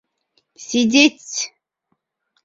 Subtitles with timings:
[0.65, 1.37] Сидеть!